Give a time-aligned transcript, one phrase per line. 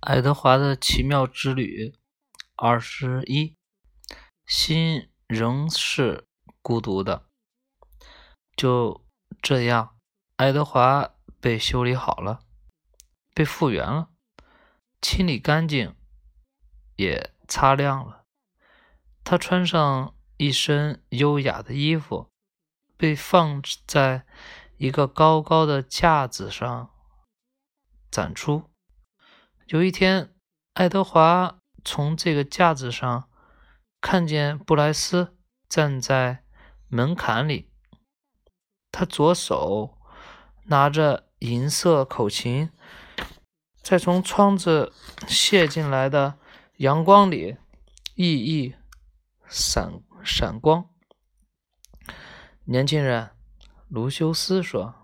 [0.00, 1.92] 爱德华的奇妙之旅
[2.54, 3.56] 二十一，
[4.46, 6.24] 心仍是
[6.62, 7.26] 孤独的。
[8.56, 9.04] 就
[9.42, 9.96] 这样，
[10.36, 12.40] 爱德华被修理好了，
[13.34, 14.10] 被复原了，
[15.02, 15.96] 清理干净，
[16.94, 18.24] 也擦亮了。
[19.24, 22.30] 他穿上一身优雅的衣服，
[22.96, 24.24] 被放在
[24.76, 26.90] 一个高高的架子上
[28.10, 28.70] 展出。
[29.68, 30.34] 有一天，
[30.72, 33.28] 爱德华从这个架子上
[34.00, 35.36] 看见布莱斯
[35.68, 36.42] 站在
[36.86, 37.70] 门槛里，
[38.90, 39.98] 他左手
[40.68, 42.70] 拿着银色口琴，
[43.82, 44.94] 在从窗子
[45.26, 46.38] 射进来的
[46.78, 47.58] 阳光里
[48.14, 48.74] 熠熠
[49.46, 50.88] 闪闪光。
[52.64, 53.32] 年轻人，
[53.88, 54.94] 卢修斯说：“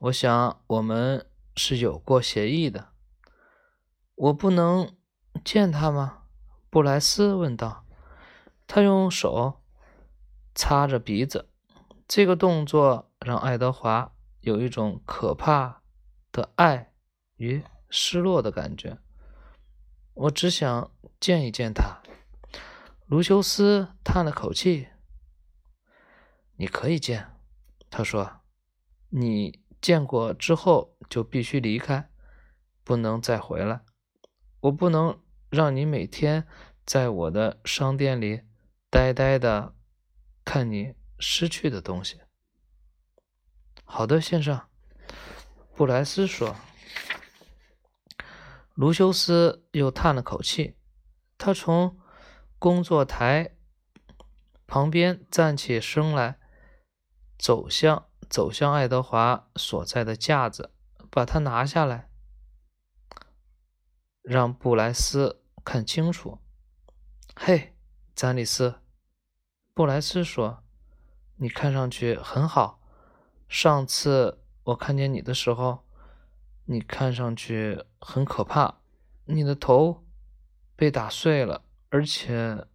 [0.00, 2.92] 我想我们是有过协议的。”
[4.24, 4.96] 我不能
[5.44, 6.22] 见他吗？
[6.70, 7.84] 布莱斯问道。
[8.66, 9.60] 他用手
[10.54, 11.50] 擦着鼻子，
[12.08, 15.82] 这个动作让爱德华有一种可怕
[16.32, 16.94] 的爱
[17.36, 18.96] 与失落的感觉。
[20.14, 22.00] 我只想见一见他。
[23.04, 24.88] 卢修斯叹了口气
[26.56, 27.32] ：“你可以见。”
[27.90, 28.40] 他说
[29.10, 32.10] ：“你见过之后就必须离开，
[32.82, 33.82] 不能再回来。”
[34.64, 35.20] 我不能
[35.50, 36.46] 让你每天
[36.86, 38.42] 在我的商店里
[38.88, 39.74] 呆呆的
[40.42, 42.22] 看你失去的东西。
[43.84, 44.62] 好的，先生，
[45.76, 46.56] 布莱斯说。
[48.72, 50.76] 卢修斯又叹了口气，
[51.36, 51.98] 他从
[52.58, 53.54] 工作台
[54.66, 56.38] 旁边站起身来，
[57.38, 60.72] 走向走向爱德华所在的架子，
[61.10, 62.08] 把它拿下来。
[64.24, 66.38] 让布莱斯看清楚。
[67.36, 67.74] 嘿，
[68.14, 68.76] 詹里斯，
[69.74, 70.64] 布莱斯说
[71.36, 72.80] ：“你看上去很好。
[73.48, 75.84] 上次我看见你的时候，
[76.64, 78.80] 你看上去很可怕。
[79.26, 80.06] 你的头
[80.74, 82.66] 被打碎了，而且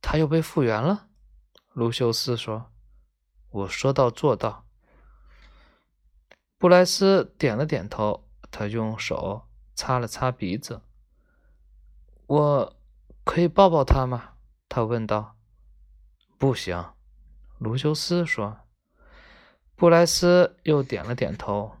[0.00, 1.08] 他又被复原了。”
[1.74, 2.70] 卢修斯说
[3.50, 4.68] ：“我说到做到。”
[6.58, 9.48] 布莱斯点了点头，他用手。
[9.74, 10.82] 擦了擦鼻子，
[12.26, 12.76] 我
[13.24, 14.34] 可以抱抱他吗？
[14.68, 15.36] 他问道。
[16.38, 16.92] 不行，
[17.58, 18.60] 卢修斯说。
[19.76, 21.76] 布莱斯又点了点头。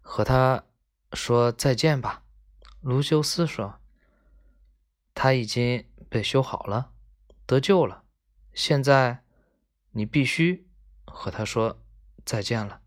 [0.00, 0.64] 和他
[1.12, 2.22] 说再见吧，
[2.80, 3.80] 卢修斯说。
[5.14, 6.92] 他已经被修好了，
[7.44, 8.04] 得救了。
[8.54, 9.24] 现在
[9.90, 10.68] 你必须
[11.06, 11.82] 和他说
[12.24, 12.80] 再见了。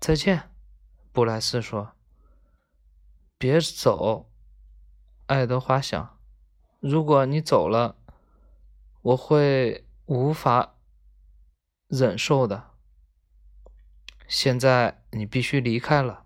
[0.00, 0.51] 再见。
[1.12, 1.92] 布莱斯说
[3.38, 4.30] ：“别走。”
[5.26, 6.18] 爱德华想
[6.80, 7.96] ：“如果你走了，
[9.02, 10.74] 我会无法
[11.86, 12.70] 忍受的。”
[14.26, 16.24] 现在你必须离开了，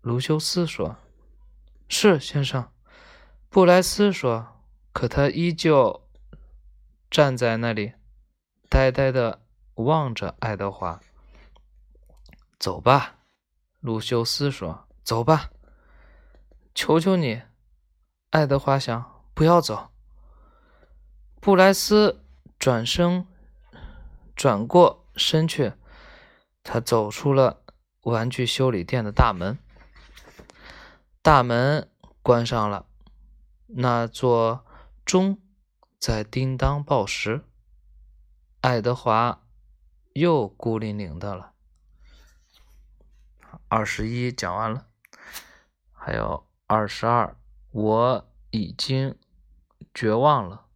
[0.00, 0.96] 卢修斯说。
[1.88, 2.70] “是，先生。”
[3.48, 4.54] 布莱斯说。
[4.90, 6.08] 可他依旧
[7.08, 7.92] 站在那里，
[8.68, 11.00] 呆呆的望着爱德华。
[12.58, 13.17] “走吧。”
[13.80, 15.50] 鲁修斯说：“走吧，
[16.74, 17.42] 求求你。”
[18.30, 19.90] 爱德华想：“不要走。”
[21.40, 22.24] 布莱斯
[22.58, 23.26] 转身，
[24.34, 25.72] 转过身去，
[26.64, 27.62] 他走出了
[28.02, 29.56] 玩具修理店的大门。
[31.22, 31.88] 大门
[32.22, 32.86] 关上了，
[33.66, 34.64] 那座
[35.04, 35.38] 钟
[36.00, 37.44] 在叮当报时。
[38.60, 39.42] 爱德华
[40.14, 41.52] 又孤零零的了。
[43.68, 44.86] 二十一讲完了，
[45.92, 47.36] 还有二十二，
[47.70, 49.14] 我已经
[49.92, 50.67] 绝望了。